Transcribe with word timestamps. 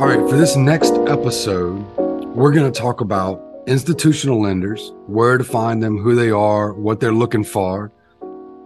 All 0.00 0.06
right, 0.06 0.30
for 0.30 0.38
this 0.38 0.56
next 0.56 0.94
episode, 1.08 1.76
we're 2.34 2.52
going 2.52 2.72
to 2.72 2.80
talk 2.80 3.02
about 3.02 3.38
institutional 3.66 4.40
lenders, 4.40 4.94
where 5.06 5.36
to 5.36 5.44
find 5.44 5.82
them, 5.82 5.98
who 5.98 6.14
they 6.14 6.30
are, 6.30 6.72
what 6.72 7.00
they're 7.00 7.12
looking 7.12 7.44
for, 7.44 7.92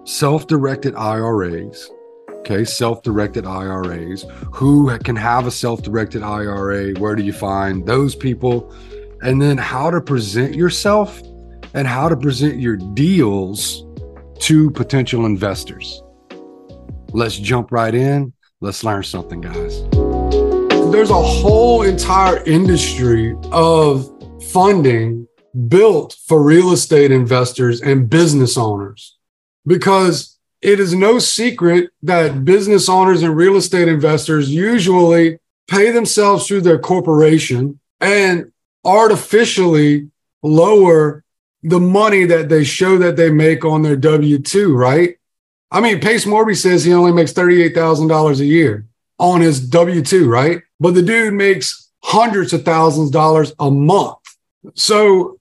self 0.04 0.46
directed 0.46 0.94
IRAs. 0.94 1.90
Okay, 2.30 2.64
self 2.64 3.02
directed 3.02 3.46
IRAs. 3.46 4.24
Who 4.52 4.96
can 4.98 5.16
have 5.16 5.48
a 5.48 5.50
self 5.50 5.82
directed 5.82 6.22
IRA? 6.22 6.92
Where 7.00 7.16
do 7.16 7.24
you 7.24 7.32
find 7.32 7.84
those 7.84 8.14
people? 8.14 8.72
And 9.20 9.42
then 9.42 9.58
how 9.58 9.90
to 9.90 10.00
present 10.00 10.54
yourself 10.54 11.20
and 11.74 11.88
how 11.88 12.08
to 12.08 12.16
present 12.16 12.60
your 12.60 12.76
deals 12.76 13.84
to 14.42 14.70
potential 14.70 15.26
investors. 15.26 16.00
Let's 17.08 17.36
jump 17.36 17.72
right 17.72 17.92
in. 17.92 18.32
Let's 18.60 18.84
learn 18.84 19.02
something, 19.02 19.40
guys. 19.40 19.82
There's 20.94 21.10
a 21.10 21.20
whole 21.20 21.82
entire 21.82 22.40
industry 22.44 23.36
of 23.50 24.08
funding 24.52 25.26
built 25.66 26.16
for 26.24 26.40
real 26.40 26.70
estate 26.70 27.10
investors 27.10 27.82
and 27.82 28.08
business 28.08 28.56
owners 28.56 29.16
because 29.66 30.38
it 30.62 30.78
is 30.78 30.94
no 30.94 31.18
secret 31.18 31.90
that 32.04 32.44
business 32.44 32.88
owners 32.88 33.24
and 33.24 33.36
real 33.36 33.56
estate 33.56 33.88
investors 33.88 34.48
usually 34.48 35.40
pay 35.66 35.90
themselves 35.90 36.46
through 36.46 36.60
their 36.60 36.78
corporation 36.78 37.80
and 38.00 38.52
artificially 38.84 40.08
lower 40.44 41.24
the 41.64 41.80
money 41.80 42.24
that 42.24 42.48
they 42.48 42.62
show 42.62 42.98
that 42.98 43.16
they 43.16 43.30
make 43.30 43.64
on 43.64 43.82
their 43.82 43.96
W 43.96 44.38
2, 44.38 44.76
right? 44.76 45.16
I 45.72 45.80
mean, 45.80 46.00
Pace 46.00 46.24
Morby 46.24 46.56
says 46.56 46.84
he 46.84 46.94
only 46.94 47.12
makes 47.12 47.32
$38,000 47.32 48.38
a 48.38 48.44
year 48.44 48.86
on 49.18 49.40
his 49.40 49.60
W 49.68 50.00
2, 50.00 50.28
right? 50.28 50.62
But 50.84 50.92
the 50.92 51.00
dude 51.00 51.32
makes 51.32 51.90
hundreds 52.02 52.52
of 52.52 52.62
thousands 52.62 53.08
of 53.08 53.14
dollars 53.14 53.54
a 53.58 53.70
month. 53.70 54.18
So 54.74 55.40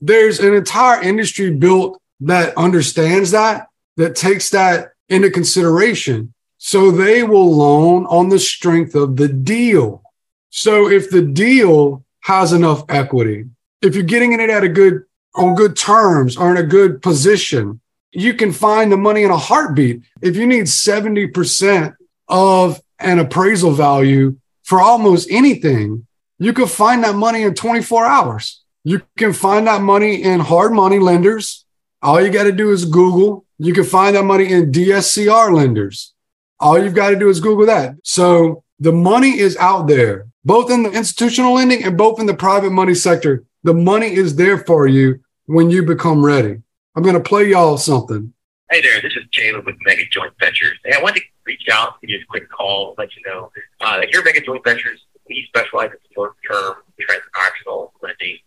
there's 0.00 0.40
an 0.40 0.52
entire 0.52 1.00
industry 1.00 1.52
built 1.52 2.02
that 2.18 2.58
understands 2.58 3.30
that, 3.30 3.68
that 3.98 4.16
takes 4.16 4.50
that 4.50 4.88
into 5.08 5.30
consideration. 5.30 6.34
So 6.58 6.90
they 6.90 7.22
will 7.22 7.54
loan 7.54 8.04
on 8.06 8.30
the 8.30 8.40
strength 8.40 8.96
of 8.96 9.14
the 9.14 9.28
deal. 9.28 10.02
So 10.48 10.90
if 10.90 11.08
the 11.08 11.22
deal 11.22 12.04
has 12.22 12.52
enough 12.52 12.82
equity, 12.88 13.44
if 13.82 13.94
you're 13.94 14.02
getting 14.02 14.32
in 14.32 14.40
it 14.40 14.50
at 14.50 14.64
a 14.64 14.68
good, 14.68 15.04
on 15.36 15.54
good 15.54 15.76
terms 15.76 16.36
or 16.36 16.50
in 16.50 16.56
a 16.56 16.66
good 16.66 17.00
position, 17.00 17.80
you 18.10 18.34
can 18.34 18.50
find 18.50 18.90
the 18.90 18.96
money 18.96 19.22
in 19.22 19.30
a 19.30 19.38
heartbeat. 19.38 20.02
If 20.20 20.34
you 20.34 20.48
need 20.48 20.64
70% 20.64 21.94
of 22.26 22.80
an 22.98 23.20
appraisal 23.20 23.70
value 23.70 24.36
for 24.70 24.80
almost 24.80 25.28
anything, 25.32 26.06
you 26.38 26.52
can 26.52 26.68
find 26.68 27.02
that 27.02 27.16
money 27.16 27.42
in 27.42 27.54
24 27.54 28.06
hours. 28.06 28.62
You 28.84 29.02
can 29.18 29.32
find 29.32 29.66
that 29.66 29.82
money 29.82 30.22
in 30.22 30.38
hard 30.38 30.72
money 30.72 31.00
lenders. 31.00 31.66
All 32.02 32.20
you 32.20 32.30
got 32.30 32.44
to 32.44 32.52
do 32.52 32.70
is 32.70 32.84
Google. 32.84 33.44
You 33.58 33.72
can 33.74 33.82
find 33.82 34.14
that 34.14 34.22
money 34.22 34.52
in 34.52 34.70
DSCR 34.70 35.52
lenders. 35.52 36.14
All 36.60 36.80
you've 36.80 36.94
got 36.94 37.10
to 37.10 37.18
do 37.18 37.28
is 37.28 37.40
Google 37.40 37.66
that. 37.66 37.96
So 38.04 38.62
the 38.78 38.92
money 38.92 39.40
is 39.40 39.56
out 39.56 39.88
there, 39.88 40.28
both 40.44 40.70
in 40.70 40.84
the 40.84 40.92
institutional 40.92 41.54
lending 41.54 41.82
and 41.82 41.98
both 41.98 42.20
in 42.20 42.26
the 42.26 42.34
private 42.34 42.70
money 42.70 42.94
sector. 42.94 43.42
The 43.64 43.74
money 43.74 44.14
is 44.14 44.36
there 44.36 44.58
for 44.58 44.86
you 44.86 45.18
when 45.46 45.70
you 45.70 45.82
become 45.82 46.24
ready. 46.24 46.62
I'm 46.94 47.02
going 47.02 47.16
to 47.16 47.28
play 47.28 47.48
y'all 47.48 47.76
something. 47.76 48.32
Hey 48.70 48.80
there, 48.82 49.02
this 49.02 49.16
is 49.16 49.24
Caleb 49.32 49.66
with 49.66 49.74
Mega 49.84 50.04
Joint 50.12 50.32
Ventures. 50.38 50.78
Hey, 50.84 50.94
I 50.96 51.02
wanted 51.02 51.22
to 51.22 51.26
reach 51.44 51.68
out, 51.72 52.00
give 52.00 52.10
you 52.10 52.20
a 52.20 52.26
quick 52.26 52.48
call, 52.48 52.94
let 52.98 53.08
you 53.16 53.22
know 53.26 53.50
uh, 53.80 54.02
here 54.10 54.22
Mega 54.24 54.40
Joint 54.40 54.62
Ventures, 54.64 55.00
we 55.28 55.44
specialize 55.48 55.90
in 55.90 55.98
short-term 56.14 56.74
transactional 57.00 57.90
lending, 58.02 58.38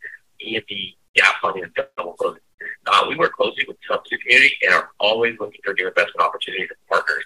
EMD, 0.46 0.96
gap 1.16 1.36
funding, 1.42 1.64
and 1.64 1.74
double 1.98 2.14
closing. 2.14 2.42
Uh, 2.86 3.06
we 3.08 3.16
work 3.16 3.34
closely 3.34 3.64
with 3.68 3.78
the 3.78 3.94
substitute 3.94 4.22
community 4.22 4.54
and 4.64 4.74
are 4.74 4.90
always 5.00 5.36
looking 5.40 5.60
for 5.64 5.74
new 5.74 5.88
investment 5.88 6.22
opportunities 6.22 6.68
and 6.70 6.78
partners. 6.90 7.24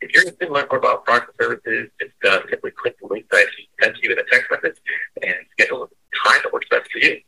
If 0.00 0.12
you're 0.12 0.22
interested 0.22 0.48
in 0.48 0.52
learning 0.52 0.68
more 0.70 0.78
about 0.78 1.04
products 1.04 1.32
and 1.38 1.46
services, 1.48 1.90
just 2.00 2.12
uh, 2.28 2.40
simply 2.50 2.70
click 2.72 2.98
the 3.00 3.06
link 3.06 3.26
that 3.30 3.38
I 3.38 3.84
sent 3.84 3.96
to 3.96 4.02
you 4.02 4.12
in 4.12 4.18
a 4.18 4.24
text 4.30 4.50
message 4.50 4.76
and 5.22 5.34
schedule 5.52 5.84
a 5.84 6.28
time 6.28 6.40
that 6.42 6.52
works 6.52 6.66
best 6.70 6.90
for 6.90 6.98
you. 6.98 7.20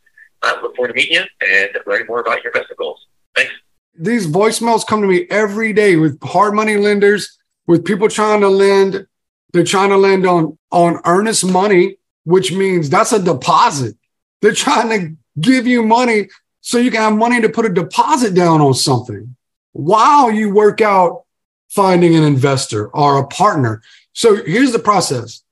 I 0.42 0.60
look 0.60 0.76
forward 0.76 0.88
to 0.88 0.94
meeting 0.94 1.14
you 1.16 1.24
and 1.46 1.70
learning 1.86 2.06
more 2.08 2.20
about 2.20 2.42
your 2.42 2.52
investment 2.52 2.78
goals. 2.78 3.06
Thanks. 3.34 3.52
These 3.98 4.28
voicemails 4.28 4.86
come 4.86 5.00
to 5.00 5.08
me 5.08 5.26
every 5.30 5.72
day 5.72 5.96
with 5.96 6.22
hard 6.22 6.54
money 6.54 6.76
lenders, 6.76 7.38
with 7.66 7.84
people 7.84 8.08
trying 8.08 8.40
to 8.42 8.48
lend. 8.48 9.06
They're 9.52 9.64
trying 9.64 9.90
to 9.90 9.96
lend 9.96 10.26
on, 10.26 10.58
on 10.70 11.00
earnest 11.04 11.44
money, 11.44 11.96
which 12.24 12.52
means 12.52 12.90
that's 12.90 13.12
a 13.12 13.22
deposit. 13.22 13.96
They're 14.42 14.52
trying 14.52 14.88
to 14.90 15.16
give 15.40 15.66
you 15.66 15.82
money 15.82 16.28
so 16.60 16.78
you 16.78 16.90
can 16.90 17.00
have 17.00 17.16
money 17.16 17.40
to 17.40 17.48
put 17.48 17.66
a 17.66 17.70
deposit 17.70 18.34
down 18.34 18.60
on 18.60 18.74
something 18.74 19.34
while 19.72 20.30
you 20.30 20.52
work 20.52 20.80
out 20.80 21.24
finding 21.70 22.14
an 22.14 22.24
investor 22.24 22.88
or 22.88 23.18
a 23.18 23.26
partner. 23.26 23.82
So 24.12 24.44
here's 24.44 24.72
the 24.72 24.78
process. 24.78 25.42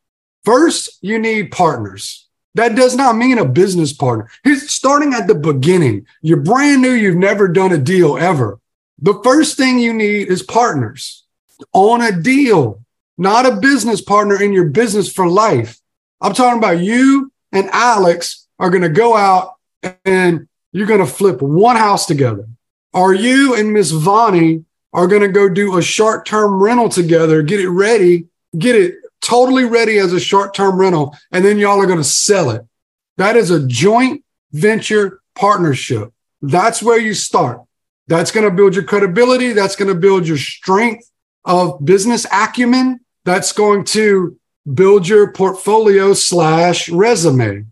First, 0.44 0.98
you 1.00 1.18
need 1.18 1.50
partners. 1.50 2.26
That 2.54 2.74
does 2.74 2.96
not 2.96 3.16
mean 3.16 3.38
a 3.38 3.44
business 3.44 3.92
partner. 3.92 4.30
He's 4.42 4.70
starting 4.70 5.12
at 5.12 5.26
the 5.26 5.34
beginning. 5.34 6.06
You're 6.22 6.40
brand 6.40 6.80
new. 6.80 6.92
You've 6.92 7.16
never 7.16 7.48
done 7.48 7.72
a 7.72 7.78
deal 7.78 8.16
ever. 8.16 8.58
The 8.98 9.20
first 9.22 9.58
thing 9.58 9.78
you 9.78 9.92
need 9.92 10.28
is 10.28 10.42
partners 10.42 11.24
on 11.72 12.00
a 12.00 12.12
deal, 12.12 12.82
not 13.18 13.46
a 13.46 13.56
business 13.56 14.00
partner 14.00 14.40
in 14.40 14.52
your 14.52 14.68
business 14.68 15.12
for 15.12 15.28
life. 15.28 15.78
I'm 16.20 16.34
talking 16.34 16.58
about 16.58 16.80
you 16.80 17.32
and 17.52 17.68
Alex 17.70 18.46
are 18.58 18.70
going 18.70 18.82
to 18.82 18.88
go 18.88 19.16
out 19.16 19.54
and 20.04 20.48
you're 20.72 20.86
going 20.86 21.00
to 21.00 21.06
flip 21.06 21.40
one 21.40 21.76
house 21.76 22.06
together. 22.06 22.46
Are 22.92 23.14
you 23.14 23.54
and 23.54 23.72
Miss 23.72 23.90
Vonnie 23.90 24.64
are 24.92 25.06
going 25.06 25.22
to 25.22 25.28
go 25.28 25.48
do 25.48 25.76
a 25.76 25.82
short 25.82 26.26
term 26.26 26.54
rental 26.54 26.88
together, 26.88 27.42
get 27.42 27.60
it 27.60 27.68
ready, 27.68 28.26
get 28.58 28.74
it 28.76 28.94
totally 29.20 29.64
ready 29.64 29.98
as 29.98 30.12
a 30.12 30.20
short 30.20 30.54
term 30.54 30.78
rental, 30.78 31.16
and 31.32 31.44
then 31.44 31.58
y'all 31.58 31.80
are 31.80 31.86
going 31.86 31.98
to 31.98 32.04
sell 32.04 32.50
it. 32.50 32.64
That 33.16 33.36
is 33.36 33.50
a 33.50 33.66
joint 33.66 34.24
venture 34.52 35.20
partnership. 35.34 36.12
That's 36.42 36.82
where 36.82 36.98
you 36.98 37.14
start. 37.14 37.60
That's 38.08 38.30
going 38.30 38.48
to 38.48 38.54
build 38.54 38.74
your 38.74 38.84
credibility. 38.84 39.52
That's 39.52 39.76
going 39.76 39.88
to 39.88 39.98
build 39.98 40.26
your 40.26 40.36
strength 40.36 41.10
of 41.44 41.84
business 41.84 42.26
acumen. 42.30 43.00
That's 43.26 43.50
going 43.50 43.82
to 43.86 44.38
build 44.72 45.08
your 45.08 45.32
portfolio 45.32 46.14
slash 46.14 46.88
resume. 46.88 47.66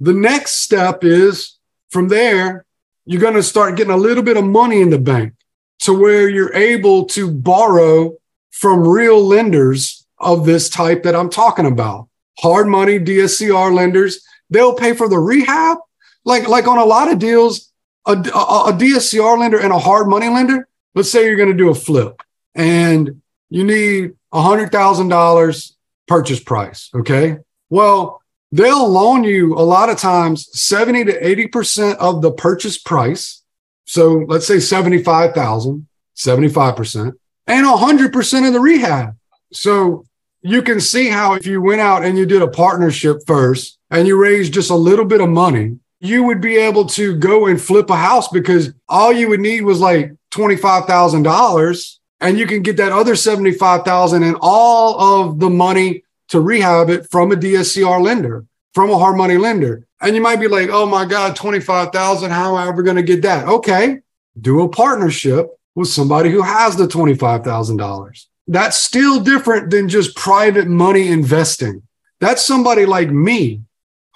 The 0.00 0.12
next 0.12 0.56
step 0.56 1.04
is 1.04 1.56
from 1.88 2.08
there, 2.08 2.66
you're 3.06 3.20
going 3.20 3.34
to 3.34 3.42
start 3.44 3.76
getting 3.76 3.92
a 3.92 3.96
little 3.96 4.24
bit 4.24 4.36
of 4.36 4.44
money 4.44 4.80
in 4.80 4.90
the 4.90 4.98
bank 4.98 5.34
to 5.82 5.96
where 5.96 6.28
you're 6.28 6.52
able 6.52 7.04
to 7.06 7.30
borrow 7.30 8.16
from 8.50 8.86
real 8.86 9.24
lenders 9.24 10.04
of 10.18 10.44
this 10.44 10.68
type 10.68 11.04
that 11.04 11.14
I'm 11.14 11.30
talking 11.30 11.66
about. 11.66 12.08
Hard 12.40 12.66
money 12.66 12.98
DSCR 12.98 13.72
lenders, 13.72 14.26
they'll 14.50 14.74
pay 14.74 14.94
for 14.94 15.08
the 15.08 15.18
rehab. 15.18 15.78
Like, 16.24 16.48
like 16.48 16.66
on 16.66 16.78
a 16.78 16.84
lot 16.84 17.10
of 17.10 17.20
deals, 17.20 17.72
a, 18.04 18.14
a, 18.14 18.14
a 18.14 18.72
DSCR 18.72 19.38
lender 19.38 19.60
and 19.60 19.72
a 19.72 19.78
hard 19.78 20.08
money 20.08 20.28
lender, 20.28 20.66
let's 20.96 21.08
say 21.08 21.24
you're 21.24 21.36
going 21.36 21.52
to 21.52 21.54
do 21.54 21.70
a 21.70 21.74
flip 21.74 22.20
and 22.56 23.22
you 23.50 23.64
need 23.64 24.12
$100,000 24.32 25.72
purchase 26.06 26.40
price. 26.40 26.90
Okay. 26.94 27.38
Well, 27.70 28.22
they'll 28.52 28.88
loan 28.88 29.24
you 29.24 29.54
a 29.54 29.60
lot 29.60 29.90
of 29.90 29.98
times 29.98 30.48
70 30.58 31.04
to 31.06 31.20
80% 31.20 31.96
of 31.96 32.22
the 32.22 32.32
purchase 32.32 32.78
price. 32.78 33.42
So 33.84 34.24
let's 34.28 34.46
say 34.46 34.60
75,000, 34.60 35.86
75%, 36.16 37.12
and 37.46 37.66
100% 37.66 38.46
of 38.46 38.52
the 38.52 38.60
rehab. 38.60 39.16
So 39.52 40.04
you 40.42 40.62
can 40.62 40.80
see 40.80 41.08
how 41.08 41.34
if 41.34 41.46
you 41.46 41.60
went 41.60 41.80
out 41.80 42.04
and 42.04 42.16
you 42.18 42.26
did 42.26 42.42
a 42.42 42.48
partnership 42.48 43.18
first 43.26 43.78
and 43.90 44.06
you 44.06 44.20
raised 44.20 44.52
just 44.52 44.70
a 44.70 44.76
little 44.76 45.04
bit 45.04 45.20
of 45.20 45.28
money, 45.28 45.78
you 46.00 46.22
would 46.24 46.40
be 46.40 46.56
able 46.56 46.86
to 46.86 47.16
go 47.16 47.46
and 47.46 47.60
flip 47.60 47.90
a 47.90 47.96
house 47.96 48.28
because 48.28 48.72
all 48.88 49.12
you 49.12 49.28
would 49.28 49.40
need 49.40 49.62
was 49.62 49.80
like 49.80 50.12
$25,000 50.30 51.97
and 52.20 52.38
you 52.38 52.46
can 52.46 52.62
get 52.62 52.76
that 52.78 52.92
other 52.92 53.14
75,000 53.16 54.22
and 54.22 54.36
all 54.40 55.22
of 55.22 55.38
the 55.38 55.50
money 55.50 56.02
to 56.28 56.40
rehab 56.40 56.90
it 56.90 57.10
from 57.10 57.32
a 57.32 57.36
DSCR 57.36 58.02
lender, 58.02 58.44
from 58.74 58.90
a 58.90 58.98
hard 58.98 59.16
money 59.16 59.36
lender. 59.36 59.86
And 60.00 60.14
you 60.14 60.22
might 60.22 60.40
be 60.40 60.48
like, 60.48 60.68
oh 60.70 60.86
my 60.86 61.04
God, 61.04 61.36
25,000. 61.36 62.30
How 62.30 62.56
am 62.56 62.56
I 62.56 62.68
ever 62.68 62.82
going 62.82 62.96
to 62.96 63.02
get 63.02 63.22
that? 63.22 63.48
Okay. 63.48 64.00
Do 64.40 64.62
a 64.62 64.68
partnership 64.68 65.48
with 65.74 65.88
somebody 65.88 66.30
who 66.30 66.42
has 66.42 66.76
the 66.76 66.86
$25,000. 66.86 68.26
That's 68.46 68.76
still 68.76 69.20
different 69.20 69.70
than 69.70 69.88
just 69.88 70.16
private 70.16 70.68
money 70.68 71.08
investing. 71.08 71.82
That's 72.20 72.44
somebody 72.44 72.86
like 72.86 73.10
me 73.10 73.62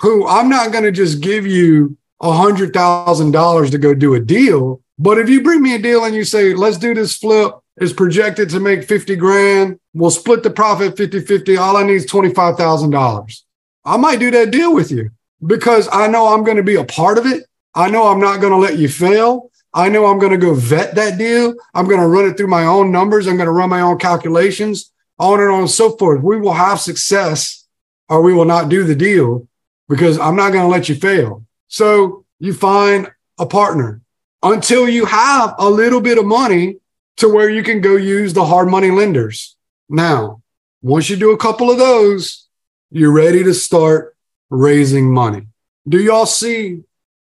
who 0.01 0.27
I'm 0.27 0.49
not 0.49 0.73
going 0.73 0.85
to 0.85 0.93
just 0.93 1.21
give 1.21 1.47
you 1.47 1.97
a 2.21 2.33
hundred 2.33 2.73
thousand 2.73 3.33
dollars 3.33 3.71
to 3.71 3.79
go 3.79 3.95
do 3.95 4.15
a 4.15 4.21
deal. 4.21 4.81
But 4.99 5.19
if 5.19 5.29
you 5.29 5.43
bring 5.43 5.63
me 5.63 5.75
a 5.75 5.79
deal 5.79 6.05
and 6.05 6.15
you 6.15 6.25
say, 6.25 6.55
let's 6.55 6.79
do 6.79 6.95
this 6.95 7.17
flip, 7.17 7.55
is 7.81 7.93
projected 7.93 8.51
to 8.51 8.61
make 8.61 8.85
50 8.85 9.17
grand. 9.17 9.79
We'll 9.95 10.11
split 10.11 10.43
the 10.43 10.51
profit 10.51 10.97
50 10.97 11.21
50. 11.21 11.57
All 11.57 11.77
I 11.77 11.85
need 11.85 11.95
is 11.95 12.07
$25,000. 12.07 13.43
I 13.85 13.97
might 13.97 14.21
do 14.21 14.31
that 14.31 14.51
deal 14.51 14.75
with 14.75 14.91
you 14.91 15.11
because 15.45 15.89
I 15.93 16.07
know 16.07 16.29
I'm 16.29 16.45
going 16.45 16.57
to 16.57 16.63
be 16.63 16.77
a 16.77 16.85
part 16.85 17.19
of 17.19 17.27
it. 17.27 17.45
I 17.75 17.91
know 17.91 18.07
I'm 18.07 18.21
not 18.21 18.41
going 18.41 18.53
to 18.53 18.59
let 18.59 18.79
you 18.79 18.89
fail. 18.89 19.51
I 19.75 19.89
know 19.89 20.07
I'm 20.07 20.19
going 20.19 20.33
to 20.33 20.39
go 20.39 20.55
vet 20.55 20.95
that 20.97 21.19
deal. 21.19 21.55
I'm 21.75 21.87
going 21.87 22.01
to 22.01 22.07
run 22.07 22.27
it 22.27 22.37
through 22.37 22.49
my 22.49 22.65
own 22.65 22.93
numbers. 22.93 23.27
I'm 23.27 23.37
going 23.37 23.47
to 23.47 23.53
run 23.53 23.71
my 23.71 23.81
own 23.81 23.99
calculations, 23.99 24.93
on 25.19 25.41
and 25.41 25.51
on 25.51 25.61
and 25.61 25.71
so 25.71 25.97
forth. 25.97 26.23
We 26.23 26.39
will 26.39 26.53
have 26.53 26.81
success 26.81 27.67
or 28.09 28.21
we 28.21 28.35
will 28.35 28.45
not 28.45 28.69
do 28.69 28.85
the 28.85 28.95
deal 28.95 29.49
because 29.89 30.19
I'm 30.19 30.37
not 30.37 30.53
going 30.53 30.65
to 30.65 30.69
let 30.69 30.89
you 30.89 30.95
fail. 30.95 31.45
So 31.69 32.27
you 32.39 32.53
find 32.53 33.11
a 33.39 33.47
partner 33.47 34.03
until 34.43 34.89
you 34.89 35.07
have 35.07 35.55
a 35.59 35.71
little 35.71 36.01
bit 36.01 36.19
of 36.19 36.27
money 36.27 36.77
to 37.19 37.29
where 37.29 37.51
you 37.51 37.63
can 37.63 37.81
go 37.81 37.97
use 37.97 38.33
the 38.33 38.45
hard 38.45 38.69
money 38.69 38.91
lenders. 38.91 39.57
Now, 39.89 40.43
once 40.83 41.09
you 41.09 41.17
do 41.17 41.33
a 41.33 41.37
couple 41.39 41.71
of 41.71 41.79
those, 41.79 42.49
you're 42.91 43.13
ready 43.13 43.45
to 43.45 43.55
start 43.55 44.17
raising 44.51 45.13
money. 45.13 45.47
Do 45.89 45.99
y'all 45.99 46.27
see 46.27 46.83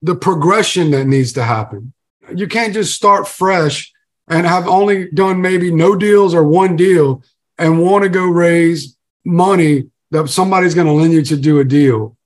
the 0.02 0.14
progression 0.14 0.90
that 0.92 1.06
needs 1.06 1.32
to 1.34 1.42
happen? 1.42 1.92
You 2.34 2.46
can't 2.46 2.74
just 2.74 2.94
start 2.94 3.28
fresh 3.28 3.92
and 4.28 4.46
have 4.46 4.68
only 4.68 5.10
done 5.10 5.42
maybe 5.42 5.72
no 5.72 5.96
deals 5.96 6.34
or 6.34 6.44
one 6.44 6.76
deal 6.76 7.22
and 7.58 7.80
want 7.80 8.04
to 8.04 8.08
go 8.08 8.24
raise 8.24 8.96
money 9.24 9.90
that 10.10 10.28
somebody's 10.28 10.74
going 10.74 10.86
to 10.86 10.92
lend 10.92 11.12
you 11.12 11.22
to 11.22 11.36
do 11.36 11.60
a 11.60 11.64
deal. 11.64 12.16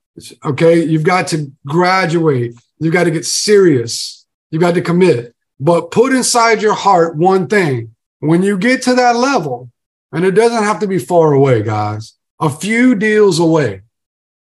Okay. 0.45 0.85
You've 0.85 1.03
got 1.03 1.29
to 1.29 1.51
graduate. 1.67 2.55
You've 2.79 2.93
got 2.93 3.05
to 3.05 3.11
get 3.11 3.25
serious. 3.25 4.27
You've 4.51 4.63
got 4.63 4.75
to 4.75 4.83
commit, 4.83 5.34
but 5.59 5.91
put 5.91 6.13
inside 6.13 6.63
your 6.63 6.75
heart 6.75 7.17
one 7.17 7.47
thing. 7.47 7.95
When 8.21 8.43
you 8.43 8.57
get 8.57 8.83
to 8.83 8.95
that 8.95 9.17
level, 9.17 9.71
and 10.13 10.25
it 10.25 10.33
doesn't 10.33 10.65
have 10.65 10.79
to 10.81 10.87
be 10.87 10.99
far 10.99 11.33
away, 11.33 11.63
guys, 11.63 12.15
a 12.41 12.49
few 12.49 12.95
deals 12.95 13.39
away, 13.39 13.83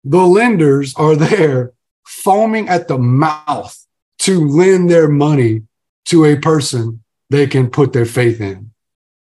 the 0.04 0.26
lenders 0.26 0.96
are 0.96 1.16
there 1.28 1.74
foaming 2.06 2.70
at 2.70 2.88
the 2.88 2.98
mouth 2.98 3.78
to 4.20 4.48
lend 4.48 4.90
their 4.90 5.08
money 5.08 5.64
to 6.06 6.26
a 6.26 6.38
person 6.38 7.04
they 7.30 7.48
can 7.48 7.70
put 7.70 7.94
their 7.94 8.06
faith 8.06 8.40
in. 8.40 8.72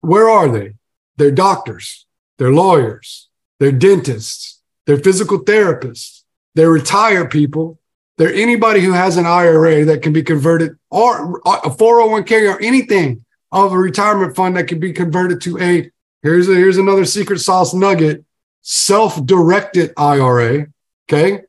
Where 0.02 0.30
are 0.30 0.50
they? 0.50 0.76
They're 1.18 1.32
doctors, 1.32 2.06
they're 2.38 2.52
lawyers, 2.52 3.30
they're 3.60 3.72
dentists, 3.72 4.62
they're 4.86 4.98
physical 4.98 5.40
therapists, 5.44 6.22
they're 6.54 6.70
retired 6.70 7.32
people, 7.32 7.80
they're 8.18 8.34
anybody 8.34 8.82
who 8.82 8.94
has 8.94 9.18
an 9.18 9.26
IRA 9.26 9.86
that 9.86 10.02
can 10.02 10.14
be 10.14 10.24
converted 10.24 10.78
or 10.90 11.40
a 11.46 11.70
401k 11.70 12.54
or 12.54 12.62
anything 12.62 13.26
of 13.52 13.74
a 13.74 13.78
retirement 13.78 14.36
fund 14.36 14.56
that 14.58 14.68
can 14.68 14.80
be 14.80 14.94
converted 14.94 15.42
to 15.42 15.60
a 15.60 15.92
here's 16.24 16.48
a, 16.48 16.54
here's 16.54 16.78
another 16.78 17.06
secret 17.06 17.40
sauce 17.40 17.74
nugget 17.74 18.24
self-directed 18.62 19.94
IRA. 19.96 20.68
Okay. 21.08 21.42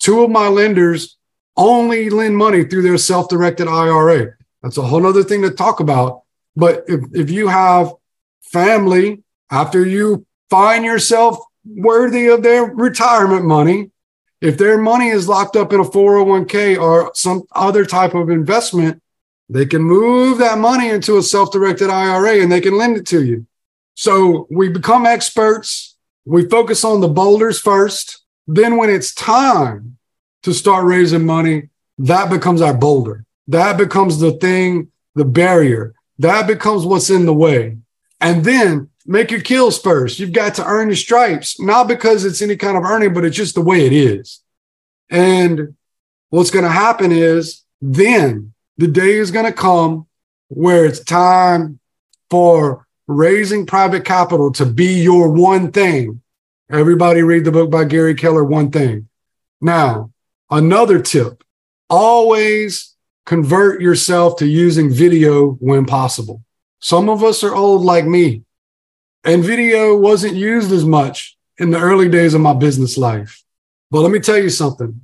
Two 0.00 0.24
of 0.24 0.30
my 0.30 0.48
lenders 0.48 1.16
only 1.56 2.10
lend 2.10 2.36
money 2.36 2.64
through 2.64 2.82
their 2.82 2.98
self-directed 2.98 3.68
IRA. 3.68 4.34
That's 4.62 4.76
a 4.76 4.82
whole 4.82 5.06
other 5.06 5.22
thing 5.22 5.42
to 5.42 5.50
talk 5.50 5.80
about. 5.80 6.22
But 6.56 6.84
if, 6.88 7.04
if 7.12 7.30
you 7.30 7.48
have 7.48 7.92
family, 8.42 9.22
after 9.50 9.86
you 9.86 10.26
find 10.50 10.84
yourself 10.84 11.38
worthy 11.64 12.26
of 12.26 12.42
their 12.42 12.64
retirement 12.64 13.44
money, 13.44 13.90
if 14.44 14.58
their 14.58 14.76
money 14.76 15.08
is 15.08 15.26
locked 15.26 15.56
up 15.56 15.72
in 15.72 15.80
a 15.80 15.84
401k 15.84 16.78
or 16.78 17.10
some 17.14 17.44
other 17.52 17.86
type 17.86 18.12
of 18.12 18.28
investment, 18.28 19.02
they 19.48 19.64
can 19.64 19.80
move 19.80 20.36
that 20.36 20.58
money 20.58 20.90
into 20.90 21.16
a 21.16 21.22
self-directed 21.22 21.88
IRA 21.88 22.42
and 22.42 22.52
they 22.52 22.60
can 22.60 22.76
lend 22.76 22.98
it 22.98 23.06
to 23.06 23.24
you. 23.24 23.46
So 23.94 24.46
we 24.50 24.68
become 24.68 25.06
experts. 25.06 25.96
We 26.26 26.46
focus 26.46 26.84
on 26.84 27.00
the 27.00 27.08
boulders 27.08 27.58
first. 27.58 28.22
Then 28.46 28.76
when 28.76 28.90
it's 28.90 29.14
time 29.14 29.96
to 30.42 30.52
start 30.52 30.84
raising 30.84 31.24
money, 31.24 31.70
that 31.96 32.28
becomes 32.28 32.60
our 32.60 32.74
boulder. 32.74 33.24
That 33.48 33.78
becomes 33.78 34.18
the 34.18 34.32
thing, 34.32 34.92
the 35.14 35.24
barrier. 35.24 35.94
That 36.18 36.46
becomes 36.46 36.84
what's 36.84 37.08
in 37.08 37.24
the 37.24 37.32
way. 37.32 37.78
And 38.20 38.44
then 38.44 38.90
make 39.06 39.30
your 39.30 39.40
kills 39.40 39.80
first. 39.80 40.18
You've 40.18 40.32
got 40.32 40.54
to 40.56 40.66
earn 40.66 40.88
your 40.88 40.96
stripes, 40.96 41.60
not 41.60 41.88
because 41.88 42.24
it's 42.24 42.42
any 42.42 42.56
kind 42.56 42.76
of 42.76 42.84
earning, 42.84 43.12
but 43.12 43.24
it's 43.24 43.36
just 43.36 43.54
the 43.54 43.60
way 43.60 43.86
it 43.86 43.92
is. 43.92 44.40
And 45.10 45.76
what's 46.30 46.50
going 46.50 46.64
to 46.64 46.70
happen 46.70 47.12
is 47.12 47.62
then 47.80 48.54
the 48.78 48.88
day 48.88 49.18
is 49.18 49.30
going 49.30 49.46
to 49.46 49.52
come 49.52 50.06
where 50.48 50.84
it's 50.84 51.00
time 51.00 51.78
for 52.30 52.86
raising 53.06 53.66
private 53.66 54.04
capital 54.04 54.50
to 54.52 54.64
be 54.64 55.02
your 55.02 55.30
one 55.30 55.70
thing. 55.70 56.22
Everybody 56.70 57.22
read 57.22 57.44
the 57.44 57.52
book 57.52 57.70
by 57.70 57.84
Gary 57.84 58.14
Keller, 58.14 58.42
One 58.42 58.70
Thing. 58.70 59.08
Now, 59.60 60.10
Another 60.54 61.00
tip 61.00 61.42
always 61.90 62.94
convert 63.26 63.80
yourself 63.80 64.36
to 64.36 64.46
using 64.46 64.88
video 64.88 65.52
when 65.52 65.84
possible. 65.84 66.44
Some 66.78 67.08
of 67.08 67.24
us 67.24 67.42
are 67.42 67.56
old 67.56 67.82
like 67.82 68.04
me, 68.04 68.43
and 69.24 69.42
video 69.42 69.96
wasn't 69.96 70.34
used 70.34 70.70
as 70.72 70.84
much 70.84 71.36
in 71.58 71.70
the 71.70 71.80
early 71.80 72.08
days 72.08 72.34
of 72.34 72.40
my 72.40 72.52
business 72.52 72.98
life. 72.98 73.42
But 73.90 74.00
let 74.00 74.10
me 74.10 74.20
tell 74.20 74.38
you 74.38 74.50
something 74.50 75.00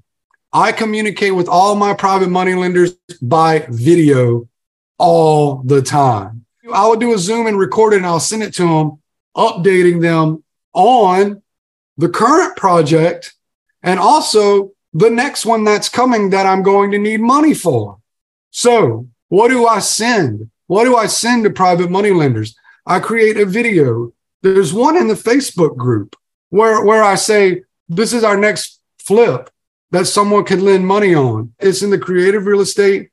I 0.52 0.72
communicate 0.72 1.34
with 1.34 1.48
all 1.48 1.76
my 1.76 1.94
private 1.94 2.28
money 2.28 2.54
lenders 2.54 2.94
by 3.22 3.66
video 3.68 4.48
all 4.98 5.62
the 5.62 5.80
time. 5.80 6.44
I 6.72 6.86
will 6.86 6.96
do 6.96 7.14
a 7.14 7.18
Zoom 7.18 7.46
and 7.46 7.58
record 7.58 7.94
it 7.94 7.98
and 7.98 8.06
I'll 8.06 8.20
send 8.20 8.42
it 8.42 8.54
to 8.54 8.64
them, 8.64 9.02
updating 9.36 10.02
them 10.02 10.42
on 10.72 11.42
the 11.96 12.08
current 12.08 12.56
project 12.56 13.34
and 13.82 14.00
also 14.00 14.72
the 14.92 15.10
next 15.10 15.46
one 15.46 15.64
that's 15.64 15.88
coming 15.88 16.30
that 16.30 16.46
I'm 16.46 16.62
going 16.62 16.90
to 16.90 16.98
need 16.98 17.20
money 17.20 17.54
for. 17.54 17.98
So, 18.50 19.08
what 19.28 19.48
do 19.48 19.66
I 19.66 19.78
send? 19.78 20.50
What 20.66 20.84
do 20.84 20.96
I 20.96 21.06
send 21.06 21.44
to 21.44 21.50
private 21.50 21.90
money 21.90 22.10
lenders? 22.10 22.56
I 22.90 22.98
create 22.98 23.36
a 23.36 23.46
video. 23.46 24.12
There's 24.42 24.74
one 24.74 24.96
in 24.96 25.06
the 25.06 25.14
Facebook 25.14 25.76
group 25.76 26.16
where, 26.48 26.84
where 26.84 27.04
I 27.04 27.14
say, 27.14 27.62
this 27.88 28.12
is 28.12 28.24
our 28.24 28.36
next 28.36 28.80
flip 28.98 29.48
that 29.92 30.06
someone 30.06 30.44
can 30.44 30.64
lend 30.64 30.88
money 30.88 31.14
on. 31.14 31.54
It's 31.60 31.82
in 31.82 31.90
the 31.90 31.98
creative 31.98 32.46
real 32.46 32.60
estate 32.60 33.10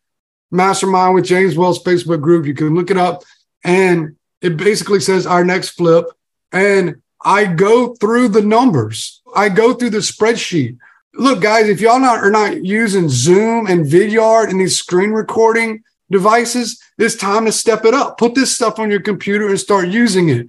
mastermind 0.49 1.13
with 1.13 1.25
James 1.25 1.55
Wells 1.55 1.83
Facebook 1.83 2.21
group. 2.21 2.47
You 2.47 2.55
can 2.55 2.73
look 2.73 2.89
it 2.89 2.97
up. 2.97 3.21
And 3.63 4.15
it 4.41 4.57
basically 4.57 4.99
says 4.99 5.27
our 5.27 5.45
next 5.45 5.69
flip. 5.69 6.05
And 6.51 7.03
I 7.23 7.45
go 7.45 7.93
through 7.93 8.29
the 8.29 8.41
numbers. 8.41 9.21
I 9.35 9.49
go 9.49 9.75
through 9.75 9.91
the 9.91 9.99
spreadsheet 9.99 10.79
look, 11.17 11.41
guys, 11.41 11.67
if 11.67 11.81
y'all 11.81 11.99
not 11.99 12.19
are 12.19 12.31
not 12.31 12.63
using 12.63 13.09
Zoom 13.09 13.67
and 13.67 13.85
Vidyard 13.85 14.49
and 14.49 14.61
these 14.61 14.77
screen 14.77 15.11
recording 15.11 15.83
devices, 16.09 16.81
it's 16.97 17.15
time 17.15 17.45
to 17.45 17.51
step 17.51 17.85
it 17.85 17.93
up. 17.93 18.17
Put 18.17 18.35
this 18.35 18.55
stuff 18.55 18.79
on 18.79 18.89
your 18.89 19.01
computer 19.01 19.47
and 19.47 19.59
start 19.59 19.87
using 19.87 20.29
it. 20.29 20.47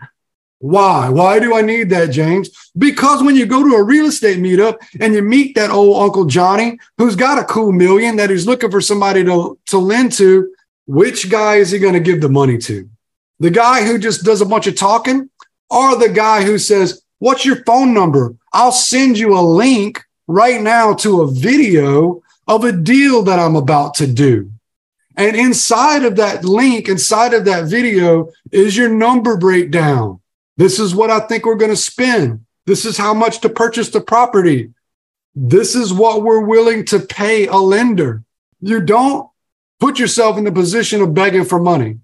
Why? 0.60 1.08
Why 1.08 1.38
do 1.38 1.54
I 1.54 1.62
need 1.62 1.90
that, 1.90 2.10
James? 2.10 2.50
Because 2.76 3.22
when 3.22 3.36
you 3.36 3.46
go 3.46 3.62
to 3.62 3.76
a 3.76 3.82
real 3.82 4.06
estate 4.06 4.38
meetup 4.38 4.78
and 5.00 5.14
you 5.14 5.22
meet 5.22 5.54
that 5.54 5.70
old 5.70 6.02
Uncle 6.02 6.24
Johnny 6.24 6.78
who's 6.96 7.14
got 7.14 7.38
a 7.38 7.44
cool 7.44 7.70
million 7.70 8.16
that 8.16 8.30
he's 8.30 8.46
looking 8.46 8.70
for 8.70 8.80
somebody 8.80 9.22
to, 9.24 9.58
to 9.66 9.78
lend 9.78 10.12
to, 10.12 10.52
which 10.86 11.30
guy 11.30 11.56
is 11.56 11.70
he 11.70 11.78
going 11.78 11.94
to 11.94 12.00
give 12.00 12.20
the 12.20 12.28
money 12.28 12.58
to? 12.58 12.88
The 13.38 13.50
guy 13.50 13.86
who 13.86 13.98
just 13.98 14.24
does 14.24 14.40
a 14.40 14.46
bunch 14.46 14.66
of 14.66 14.74
talking 14.74 15.30
or 15.70 15.96
the 15.96 16.08
guy 16.08 16.42
who 16.42 16.58
says, 16.58 17.02
What's 17.20 17.44
your 17.44 17.64
phone 17.64 17.94
number? 17.94 18.36
I'll 18.52 18.72
send 18.72 19.18
you 19.18 19.36
a 19.36 19.40
link 19.40 20.04
right 20.28 20.60
now 20.60 20.94
to 20.94 21.22
a 21.22 21.30
video 21.30 22.22
of 22.46 22.64
a 22.64 22.72
deal 22.72 23.22
that 23.24 23.40
I'm 23.40 23.56
about 23.56 23.94
to 23.94 24.06
do. 24.06 24.52
And 25.18 25.36
inside 25.36 26.04
of 26.04 26.14
that 26.16 26.44
link, 26.44 26.88
inside 26.88 27.34
of 27.34 27.44
that 27.46 27.64
video 27.64 28.30
is 28.52 28.76
your 28.76 28.88
number 28.88 29.36
breakdown. 29.36 30.20
This 30.56 30.78
is 30.78 30.94
what 30.94 31.10
I 31.10 31.18
think 31.18 31.44
we're 31.44 31.56
going 31.56 31.72
to 31.72 31.76
spend. 31.76 32.46
This 32.66 32.84
is 32.84 32.96
how 32.96 33.14
much 33.14 33.40
to 33.40 33.48
purchase 33.48 33.90
the 33.90 34.00
property. 34.00 34.72
This 35.34 35.74
is 35.74 35.92
what 35.92 36.22
we're 36.22 36.46
willing 36.46 36.84
to 36.86 37.00
pay 37.00 37.48
a 37.48 37.56
lender. 37.56 38.22
You 38.60 38.80
don't 38.80 39.28
put 39.80 39.98
yourself 39.98 40.38
in 40.38 40.44
the 40.44 40.52
position 40.52 41.00
of 41.00 41.14
begging 41.14 41.44
for 41.44 41.58
money. 41.58 41.98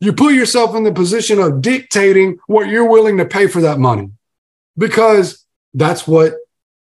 You 0.00 0.12
put 0.12 0.34
yourself 0.34 0.74
in 0.74 0.82
the 0.82 0.92
position 0.92 1.38
of 1.38 1.62
dictating 1.62 2.38
what 2.48 2.68
you're 2.68 2.88
willing 2.88 3.18
to 3.18 3.24
pay 3.24 3.46
for 3.46 3.60
that 3.60 3.78
money 3.78 4.10
because 4.76 5.44
that's 5.74 6.08
what 6.08 6.34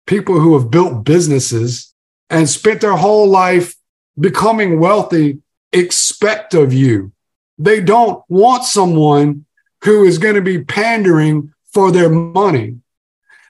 people 0.06 0.40
who 0.40 0.58
have 0.58 0.70
built 0.70 1.04
businesses 1.04 1.94
and 2.30 2.48
spent 2.48 2.82
their 2.82 2.96
whole 2.96 3.28
life 3.28 3.76
becoming 4.20 4.80
wealthy 4.80 5.40
expect 5.74 6.54
of 6.54 6.74
you. 6.74 7.12
They 7.58 7.82
don't 7.82 8.24
want 8.30 8.64
someone 8.64 9.46
who 9.84 10.04
is 10.04 10.18
going 10.18 10.36
to 10.36 10.42
be 10.42 10.64
pandering 10.64 11.54
for 11.74 11.92
their 11.92 12.10
money. 12.10 12.78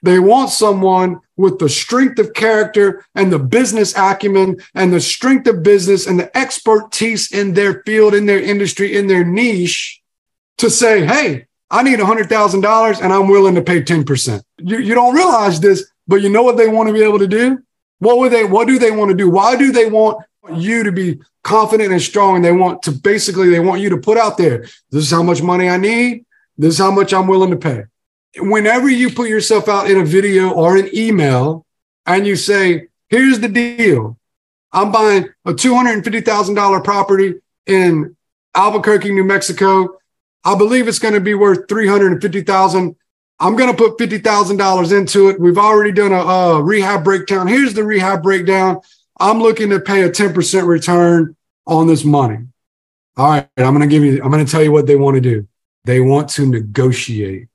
They 0.02 0.18
want 0.18 0.50
someone 0.50 1.20
with 1.36 1.58
the 1.58 1.68
strength 1.68 2.18
of 2.18 2.34
character 2.34 3.04
and 3.14 3.32
the 3.32 3.38
business 3.38 3.96
acumen 3.96 4.58
and 4.74 4.92
the 4.92 5.00
strength 5.00 5.46
of 5.46 5.62
business 5.62 6.06
and 6.06 6.20
the 6.20 6.36
expertise 6.36 7.32
in 7.32 7.54
their 7.54 7.82
field, 7.84 8.14
in 8.14 8.26
their 8.26 8.40
industry, 8.40 8.96
in 8.96 9.06
their 9.06 9.24
niche 9.24 10.02
to 10.58 10.68
say, 10.68 11.06
Hey, 11.06 11.46
I 11.70 11.82
need 11.82 11.98
$100,000 11.98 13.00
and 13.02 13.12
I'm 13.12 13.28
willing 13.28 13.54
to 13.54 13.62
pay 13.62 13.82
10%. 13.82 14.42
You, 14.58 14.78
you 14.78 14.94
don't 14.94 15.14
realize 15.14 15.60
this, 15.60 15.90
But 16.06 16.20
you 16.20 16.28
know 16.28 16.42
what 16.42 16.56
they 16.56 16.68
want 16.68 16.88
to 16.88 16.92
be 16.92 17.02
able 17.02 17.18
to 17.18 17.26
do? 17.26 17.62
What 17.98 18.18
would 18.18 18.32
they 18.32 18.44
what 18.44 18.68
do 18.68 18.78
they 18.78 18.90
want 18.90 19.10
to 19.10 19.16
do? 19.16 19.30
Why 19.30 19.56
do 19.56 19.72
they 19.72 19.88
want 19.88 20.22
you 20.52 20.84
to 20.84 20.92
be 20.92 21.20
confident 21.42 21.92
and 21.92 22.02
strong? 22.02 22.42
They 22.42 22.52
want 22.52 22.82
to 22.82 22.92
basically 22.92 23.50
they 23.50 23.60
want 23.60 23.80
you 23.80 23.90
to 23.90 23.96
put 23.96 24.18
out 24.18 24.36
there, 24.36 24.62
this 24.90 25.04
is 25.04 25.10
how 25.10 25.22
much 25.22 25.42
money 25.42 25.68
I 25.68 25.76
need, 25.76 26.24
this 26.58 26.74
is 26.74 26.78
how 26.78 26.90
much 26.90 27.12
I'm 27.12 27.26
willing 27.26 27.50
to 27.50 27.56
pay. 27.56 27.84
Whenever 28.36 28.88
you 28.88 29.10
put 29.10 29.28
yourself 29.28 29.68
out 29.68 29.90
in 29.90 29.98
a 29.98 30.04
video 30.04 30.50
or 30.50 30.76
an 30.76 30.88
email 30.94 31.64
and 32.06 32.26
you 32.26 32.36
say, 32.36 32.88
here's 33.08 33.40
the 33.40 33.48
deal. 33.48 34.18
I'm 34.72 34.90
buying 34.90 35.28
a 35.44 35.52
$250,000 35.52 36.84
property 36.84 37.34
in 37.66 38.16
Albuquerque, 38.54 39.12
New 39.12 39.24
Mexico. 39.24 39.98
I 40.44 40.56
believe 40.56 40.88
it's 40.88 40.98
going 40.98 41.14
to 41.14 41.20
be 41.20 41.34
worth 41.34 41.68
350,000. 41.68 42.96
I'm 43.40 43.56
going 43.56 43.74
to 43.74 43.76
put 43.76 43.98
$50,000 43.98 44.98
into 44.98 45.28
it. 45.28 45.40
We've 45.40 45.58
already 45.58 45.92
done 45.92 46.12
a, 46.12 46.16
a, 46.16 46.62
rehab 46.62 47.04
breakdown. 47.04 47.46
Here's 47.46 47.74
the 47.74 47.84
rehab 47.84 48.22
breakdown. 48.22 48.80
I'm 49.18 49.40
looking 49.40 49.70
to 49.70 49.80
pay 49.80 50.02
a 50.02 50.10
10% 50.10 50.66
return 50.66 51.36
on 51.66 51.86
this 51.86 52.04
money. 52.04 52.46
All 53.16 53.30
right. 53.30 53.48
I'm 53.56 53.74
going 53.76 53.80
to 53.80 53.86
give 53.86 54.02
you, 54.02 54.22
I'm 54.22 54.30
going 54.30 54.44
to 54.44 54.50
tell 54.50 54.62
you 54.62 54.72
what 54.72 54.86
they 54.86 54.96
want 54.96 55.14
to 55.14 55.20
do. 55.20 55.46
They 55.84 56.00
want 56.00 56.28
to 56.30 56.46
negotiate. 56.46 57.48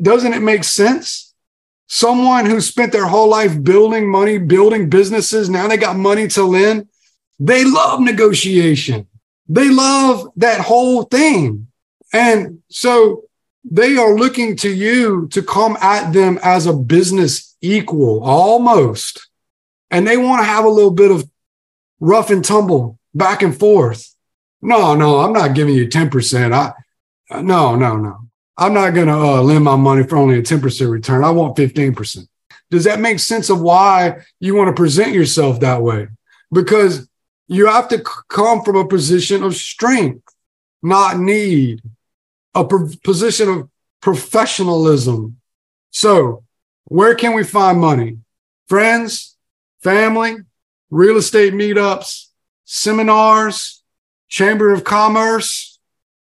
Doesn't 0.00 0.34
it 0.34 0.42
make 0.42 0.64
sense? 0.64 1.34
Someone 1.88 2.46
who 2.46 2.60
spent 2.60 2.92
their 2.92 3.06
whole 3.06 3.28
life 3.28 3.62
building 3.62 4.10
money, 4.10 4.38
building 4.38 4.90
businesses, 4.90 5.48
now 5.48 5.68
they 5.68 5.76
got 5.76 5.96
money 5.96 6.26
to 6.28 6.44
lend. 6.44 6.88
They 7.38 7.64
love 7.64 8.00
negotiation. 8.00 9.06
They 9.48 9.68
love 9.68 10.28
that 10.36 10.60
whole 10.60 11.04
thing. 11.04 11.68
And 12.12 12.62
so 12.68 13.22
they 13.64 13.96
are 13.96 14.14
looking 14.14 14.56
to 14.56 14.70
you 14.70 15.28
to 15.28 15.42
come 15.42 15.76
at 15.80 16.12
them 16.12 16.38
as 16.42 16.66
a 16.66 16.72
business 16.72 17.56
equal 17.60 18.22
almost. 18.24 19.25
And 19.90 20.06
they 20.06 20.16
want 20.16 20.40
to 20.40 20.46
have 20.46 20.64
a 20.64 20.70
little 20.70 20.90
bit 20.90 21.10
of 21.10 21.28
rough 22.00 22.30
and 22.30 22.44
tumble 22.44 22.98
back 23.14 23.42
and 23.42 23.58
forth. 23.58 24.14
No, 24.60 24.94
no, 24.94 25.20
I'm 25.20 25.32
not 25.32 25.54
giving 25.54 25.74
you 25.74 25.86
10%. 25.86 26.52
I 26.52 26.72
no, 27.40 27.76
no, 27.76 27.96
no. 27.96 28.18
I'm 28.58 28.72
not 28.72 28.94
going 28.94 29.08
to 29.08 29.14
uh, 29.14 29.42
lend 29.42 29.64
my 29.64 29.76
money 29.76 30.02
for 30.04 30.16
only 30.16 30.38
a 30.38 30.42
10% 30.42 30.90
return. 30.90 31.24
I 31.24 31.30
want 31.30 31.56
15%. 31.56 32.26
Does 32.70 32.84
that 32.84 33.00
make 33.00 33.18
sense 33.18 33.50
of 33.50 33.60
why 33.60 34.22
you 34.40 34.54
want 34.54 34.68
to 34.68 34.80
present 34.80 35.12
yourself 35.12 35.60
that 35.60 35.82
way? 35.82 36.08
Because 36.52 37.08
you 37.48 37.66
have 37.66 37.88
to 37.88 38.02
come 38.28 38.62
from 38.62 38.76
a 38.76 38.86
position 38.86 39.42
of 39.42 39.54
strength, 39.54 40.26
not 40.82 41.18
need, 41.18 41.82
a 42.54 42.64
position 42.64 43.48
of 43.48 43.68
professionalism. 44.00 45.38
So, 45.90 46.44
where 46.84 47.14
can 47.14 47.34
we 47.34 47.44
find 47.44 47.80
money? 47.80 48.18
Friends, 48.68 49.35
family, 49.82 50.36
real 50.90 51.16
estate 51.16 51.52
meetups, 51.52 52.26
seminars, 52.64 53.82
chamber 54.28 54.72
of 54.72 54.84
commerce, 54.84 55.78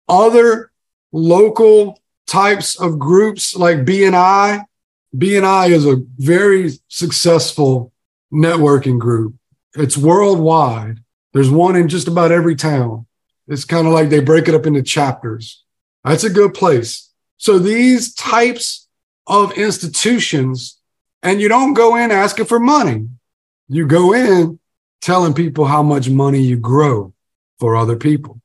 other 0.07 0.71
local 1.11 1.99
types 2.27 2.79
of 2.79 2.99
groups 2.99 3.55
like 3.55 3.79
BNI. 3.79 4.63
BNI 5.15 5.69
is 5.69 5.85
a 5.85 6.03
very 6.17 6.71
successful 6.87 7.91
networking 8.33 8.99
group. 8.99 9.35
It's 9.75 9.97
worldwide. 9.97 10.99
There's 11.33 11.49
one 11.49 11.75
in 11.75 11.87
just 11.87 12.07
about 12.07 12.31
every 12.31 12.55
town. 12.55 13.05
It's 13.47 13.65
kind 13.65 13.87
of 13.87 13.93
like 13.93 14.09
they 14.09 14.19
break 14.19 14.47
it 14.47 14.55
up 14.55 14.65
into 14.65 14.81
chapters. 14.81 15.63
That's 16.03 16.23
a 16.23 16.29
good 16.29 16.53
place. 16.53 17.11
So 17.37 17.59
these 17.59 18.13
types 18.13 18.87
of 19.27 19.57
institutions, 19.57 20.79
and 21.21 21.41
you 21.41 21.47
don't 21.47 21.73
go 21.73 21.95
in 21.95 22.11
asking 22.11 22.45
for 22.45 22.59
money. 22.59 23.07
You 23.67 23.87
go 23.87 24.13
in 24.13 24.59
telling 25.01 25.33
people 25.33 25.65
how 25.65 25.83
much 25.83 26.09
money 26.09 26.39
you 26.39 26.57
grow 26.57 27.13
for 27.59 27.75
other 27.75 27.95
people, 27.95 28.41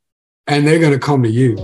and 0.46 0.66
they're 0.66 0.78
going 0.78 0.92
to 0.92 0.98
come 0.98 1.22
to 1.22 1.30
you. 1.30 1.56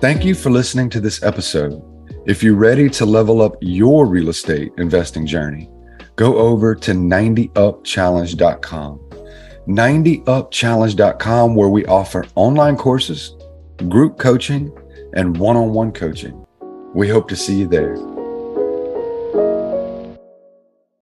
Thank 0.00 0.24
you 0.24 0.34
for 0.34 0.50
listening 0.50 0.90
to 0.90 1.00
this 1.00 1.22
episode. 1.22 1.80
If 2.26 2.42
you're 2.42 2.54
ready 2.54 2.88
to 2.90 3.06
level 3.06 3.42
up 3.42 3.56
your 3.60 4.06
real 4.06 4.28
estate 4.28 4.72
investing 4.78 5.26
journey, 5.26 5.68
go 6.16 6.38
over 6.38 6.74
to 6.74 6.92
90upchallenge.com 6.92 9.00
90upchallenge.com, 9.68 11.54
where 11.54 11.68
we 11.68 11.86
offer 11.86 12.26
online 12.34 12.76
courses, 12.76 13.36
group 13.88 14.18
coaching, 14.18 14.76
and 15.14 15.36
one 15.36 15.56
on 15.56 15.72
one 15.72 15.92
coaching. 15.92 16.44
We 16.94 17.08
hope 17.08 17.28
to 17.28 17.36
see 17.36 17.60
you 17.60 17.68
there. 17.68 17.96